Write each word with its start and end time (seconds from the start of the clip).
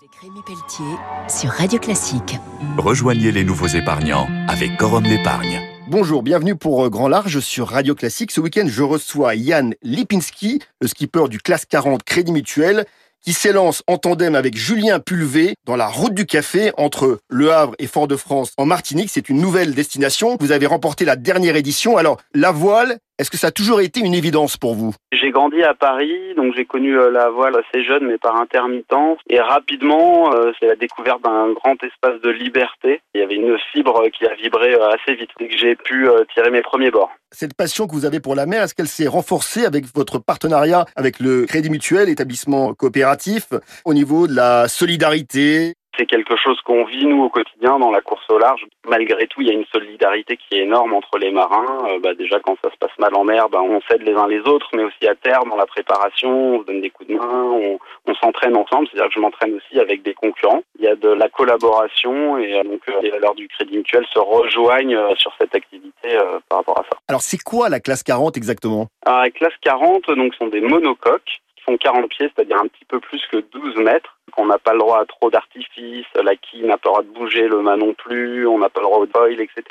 Avec 0.00 0.14
Rémi 0.22 0.40
Pelletier 0.46 0.96
sur 1.28 1.50
Radio 1.50 1.78
Classique. 1.78 2.38
Rejoignez 2.78 3.32
les 3.32 3.44
nouveaux 3.44 3.66
épargnants 3.66 4.28
avec 4.48 4.78
Corum 4.78 5.04
l'épargne. 5.04 5.60
Bonjour, 5.88 6.22
bienvenue 6.22 6.56
pour 6.56 6.86
euh, 6.86 6.88
Grand 6.88 7.08
Large 7.08 7.40
sur 7.40 7.68
Radio 7.68 7.94
Classique. 7.94 8.30
Ce 8.30 8.40
week-end, 8.40 8.64
je 8.66 8.82
reçois 8.82 9.34
Yann 9.34 9.74
Lipinski, 9.82 10.60
le 10.80 10.88
skipper 10.88 11.28
du 11.28 11.38
classe 11.38 11.66
40 11.66 12.02
Crédit 12.02 12.32
Mutuel, 12.32 12.86
qui 13.20 13.34
s'élance 13.34 13.82
en 13.86 13.98
tandem 13.98 14.34
avec 14.34 14.56
Julien 14.56 15.00
Pulvé 15.00 15.54
dans 15.66 15.76
la 15.76 15.88
route 15.88 16.14
du 16.14 16.24
café 16.24 16.72
entre 16.78 17.18
Le 17.28 17.52
Havre 17.52 17.74
et 17.78 17.86
Fort-de-France 17.86 18.52
en 18.56 18.64
Martinique. 18.64 19.10
C'est 19.12 19.28
une 19.28 19.40
nouvelle 19.40 19.74
destination. 19.74 20.38
Vous 20.40 20.52
avez 20.52 20.64
remporté 20.64 21.04
la 21.04 21.16
dernière 21.16 21.56
édition. 21.56 21.98
Alors, 21.98 22.18
la 22.34 22.52
voile, 22.52 23.00
est-ce 23.20 23.30
que 23.30 23.36
ça 23.36 23.48
a 23.48 23.50
toujours 23.50 23.82
été 23.82 24.00
une 24.00 24.14
évidence 24.14 24.56
pour 24.56 24.74
vous? 24.74 24.94
J'ai 25.12 25.30
grandi 25.30 25.62
à 25.62 25.74
Paris, 25.74 26.34
donc 26.36 26.54
j'ai 26.56 26.64
connu 26.64 26.98
euh, 26.98 27.10
la 27.10 27.28
voile 27.28 27.54
assez 27.54 27.84
jeune, 27.84 28.06
mais 28.06 28.16
par 28.16 28.40
intermittence. 28.40 29.18
Et 29.28 29.38
rapidement, 29.38 30.32
euh, 30.32 30.52
c'est 30.58 30.66
la 30.66 30.74
découverte 30.76 31.22
d'un 31.22 31.52
grand 31.52 31.76
espace 31.84 32.18
de 32.22 32.30
liberté. 32.30 33.02
Il 33.14 33.20
y 33.20 33.24
avait 33.24 33.34
une 33.34 33.58
fibre 33.72 34.08
qui 34.08 34.24
a 34.24 34.34
vibré 34.34 34.72
euh, 34.72 34.88
assez 34.88 35.14
vite 35.16 35.28
et 35.38 35.48
que 35.48 35.58
j'ai 35.58 35.76
pu 35.76 36.08
tirer 36.32 36.50
mes 36.50 36.62
premiers 36.62 36.90
bords. 36.90 37.10
Cette 37.30 37.54
passion 37.54 37.86
que 37.86 37.92
vous 37.92 38.06
avez 38.06 38.20
pour 38.20 38.34
la 38.34 38.46
mer, 38.46 38.62
est-ce 38.62 38.74
qu'elle 38.74 38.88
s'est 38.88 39.06
renforcée 39.06 39.66
avec 39.66 39.84
votre 39.94 40.18
partenariat 40.18 40.86
avec 40.96 41.20
le 41.20 41.44
Crédit 41.44 41.68
Mutuel, 41.68 42.08
établissement 42.08 42.72
coopératif, 42.72 43.48
au 43.84 43.92
niveau 43.92 44.26
de 44.26 44.34
la 44.34 44.66
solidarité? 44.66 45.74
C'est 45.96 46.06
quelque 46.06 46.36
chose 46.36 46.60
qu'on 46.62 46.84
vit 46.84 47.06
nous 47.06 47.24
au 47.24 47.28
quotidien 47.28 47.78
dans 47.78 47.90
la 47.90 48.00
course 48.00 48.24
au 48.30 48.38
large. 48.38 48.64
Malgré 48.88 49.26
tout, 49.26 49.40
il 49.40 49.48
y 49.48 49.50
a 49.50 49.54
une 49.54 49.66
solidarité 49.72 50.36
qui 50.36 50.58
est 50.58 50.62
énorme 50.62 50.92
entre 50.94 51.18
les 51.18 51.30
marins. 51.30 51.84
Euh, 51.88 51.98
bah, 52.00 52.14
déjà, 52.14 52.38
quand 52.40 52.56
ça 52.62 52.70
se 52.70 52.76
passe 52.76 52.96
mal 52.98 53.14
en 53.14 53.24
mer, 53.24 53.48
bah, 53.48 53.60
on 53.62 53.80
s'aide 53.82 54.02
les 54.02 54.14
uns 54.14 54.28
les 54.28 54.40
autres, 54.40 54.68
mais 54.74 54.84
aussi 54.84 55.06
à 55.08 55.14
terre, 55.14 55.44
dans 55.44 55.56
la 55.56 55.66
préparation, 55.66 56.56
on 56.56 56.60
se 56.60 56.66
donne 56.66 56.80
des 56.80 56.90
coups 56.90 57.10
de 57.10 57.16
main, 57.16 57.42
on, 57.44 57.78
on 58.06 58.14
s'entraîne 58.14 58.56
ensemble. 58.56 58.88
C'est-à-dire 58.88 59.08
que 59.08 59.14
je 59.14 59.20
m'entraîne 59.20 59.54
aussi 59.54 59.80
avec 59.80 60.02
des 60.02 60.14
concurrents. 60.14 60.62
Il 60.78 60.84
y 60.84 60.88
a 60.88 60.94
de 60.94 61.08
la 61.08 61.28
collaboration 61.28 62.38
et 62.38 62.54
euh, 62.54 62.62
donc 62.62 62.80
euh, 62.88 63.00
les 63.02 63.10
valeurs 63.10 63.34
du 63.34 63.48
Crédit 63.48 63.78
Mutuel 63.78 64.06
se 64.12 64.18
rejoignent 64.18 64.98
sur 65.16 65.32
cette 65.40 65.54
activité 65.54 66.16
par 66.48 66.58
rapport 66.58 66.78
à 66.78 66.82
ça. 66.84 66.98
Alors, 67.08 67.20
c'est 67.20 67.38
quoi 67.38 67.68
la 67.68 67.80
classe 67.80 68.02
40 68.02 68.36
exactement? 68.36 68.86
Alors, 69.04 69.22
La 69.22 69.30
classe 69.30 69.54
40, 69.62 70.10
donc, 70.10 70.34
sont 70.34 70.48
des 70.48 70.60
monocoques 70.60 71.40
font 71.64 71.76
40 71.76 72.08
pieds, 72.08 72.30
c'est-à-dire 72.34 72.58
un 72.58 72.66
petit 72.66 72.84
peu 72.86 73.00
plus 73.00 73.22
que 73.30 73.38
12 73.38 73.76
mètres 73.76 74.16
on 74.36 74.46
n'a 74.46 74.58
pas 74.58 74.72
le 74.72 74.78
droit 74.78 75.00
à 75.00 75.04
trop 75.04 75.30
d'artifices, 75.30 76.06
la 76.22 76.36
quille 76.36 76.64
n'a 76.64 76.78
pas 76.78 76.88
le 76.88 76.92
droit 76.92 77.02
de 77.02 77.08
bouger, 77.08 77.48
le 77.48 77.60
mât 77.62 77.76
non 77.76 77.94
plus, 77.94 78.46
on 78.46 78.58
n'a 78.58 78.68
pas 78.68 78.80
le 78.80 78.86
droit 78.86 78.98
au 78.98 79.06
foil, 79.06 79.40
etc. 79.40 79.62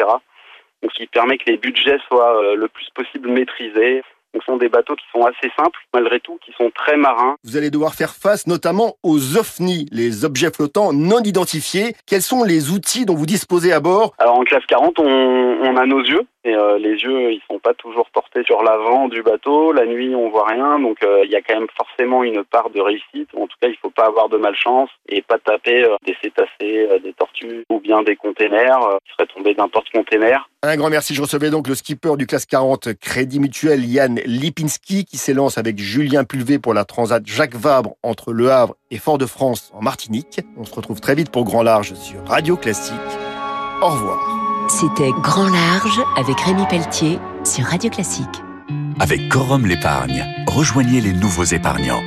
Donc, 0.82 0.92
ce 0.94 0.98
qui 0.98 1.08
permet 1.08 1.38
que 1.38 1.50
les 1.50 1.58
budgets 1.58 2.00
soient 2.08 2.42
euh, 2.42 2.56
le 2.56 2.68
plus 2.68 2.88
possible 2.94 3.30
maîtrisés. 3.30 4.02
Donc, 4.34 4.44
ce 4.44 4.52
sont 4.52 4.58
des 4.58 4.70
bateaux 4.70 4.96
qui 4.96 5.06
sont 5.12 5.26
assez 5.26 5.52
simples, 5.58 5.80
malgré 5.94 6.20
tout, 6.20 6.38
qui 6.46 6.52
sont 6.54 6.72
très 6.74 6.96
marins. 6.98 7.36
Vous 7.44 7.58
allez 7.58 7.72
devoir 7.72 7.96
faire 7.96 8.12
face 8.12 8.46
notamment 8.46 8.96
aux 9.02 9.38
OVNI, 9.38 9.88
les 9.92 10.24
objets 10.24 10.52
flottants 10.54 10.94
non 10.94 11.22
identifiés. 11.22 11.96
Quels 12.06 12.22
sont 12.22 12.44
les 12.44 12.72
outils 12.72 13.06
dont 13.06 13.16
vous 13.16 13.26
disposez 13.26 13.74
à 13.74 13.80
bord? 13.80 14.14
Alors, 14.20 14.38
en 14.38 14.44
classe 14.44 14.66
40, 14.68 15.00
on, 15.00 15.04
on 15.06 15.78
a 15.78 15.86
nos 15.86 16.02
yeux. 16.04 16.22
Euh, 16.56 16.78
les 16.78 16.92
yeux, 16.92 17.32
ils 17.32 17.42
sont 17.50 17.60
pas 17.60 17.74
toujours 17.74 18.10
portés 18.10 18.44
sur 18.44 18.64
l'avant 18.64 19.08
du 19.08 19.22
bateau. 19.22 19.72
La 19.72 19.86
nuit, 19.86 20.16
on 20.16 20.30
voit 20.30 20.48
rien, 20.48 20.80
donc 20.80 21.04
euh, 21.04 21.22
il 21.26 21.32
y 21.32 21.36
a 21.36 21.42
quand 21.42 21.56
même 21.56 21.68
forcément 21.76 22.24
une 22.24 22.44
part 22.44 22.70
de 22.70 22.82
réussite. 22.82 23.30
En 23.36 23.48
tout 23.48 23.58
cas, 23.62 23.68
il 23.68 23.78
faut 23.82 23.90
pas 23.90 24.06
avoir 24.06 24.30
de 24.30 24.38
malchance 24.38 24.90
et 25.08 25.22
pas 25.22 25.38
taper 25.38 25.84
euh, 25.84 25.96
des 26.06 26.16
cétacés, 26.22 26.88
des 27.04 27.14
tortues 27.14 27.66
ou 27.70 27.80
bien 27.80 28.04
des 28.04 28.16
containers 28.16 28.80
qui 29.06 29.14
seraient 29.14 29.28
tombés 29.34 29.54
d'un 29.54 29.68
porte-container. 29.68 30.50
Un 30.64 30.76
grand 30.76 30.90
merci. 30.90 31.16
Je 31.16 31.22
recevais 31.22 31.50
donc 31.50 31.68
le 31.68 31.76
skipper 31.76 32.16
du 32.18 32.28
classe 32.28 32.46
40 32.46 32.94
Crédit 33.00 33.40
Mutuel, 33.40 33.86
Yann 33.86 34.20
Lipinski, 34.26 35.06
qui 35.06 35.18
s'élance 35.18 35.58
avec 35.58 35.80
Julien 35.80 36.24
Pulvé 36.26 36.60
pour 36.60 36.74
la 36.74 36.86
Transat 36.86 37.26
Jacques 37.26 37.56
Vabre 37.56 37.96
entre 38.04 38.34
Le 38.34 38.52
Havre 38.52 38.76
et 38.92 38.98
Fort-de-France 38.98 39.72
en 39.74 39.82
Martinique. 39.82 40.40
On 40.58 40.66
se 40.66 40.76
retrouve 40.76 41.00
très 41.00 41.16
vite 41.16 41.32
pour 41.32 41.46
Grand 41.46 41.64
Large 41.64 41.94
sur 41.94 42.26
Radio 42.28 42.58
Classique. 42.58 42.94
Au 43.82 43.88
revoir. 43.88 44.39
C'était 44.70 45.10
Grand 45.24 45.50
Large 45.50 46.00
avec 46.16 46.40
Rémi 46.42 46.64
Pelletier 46.70 47.18
sur 47.44 47.66
Radio 47.66 47.90
Classique. 47.90 48.44
Avec 49.00 49.28
Corum 49.28 49.66
l'épargne, 49.66 50.24
rejoignez 50.48 51.02
les 51.02 51.12
nouveaux 51.12 51.44
épargnants. 51.44 52.04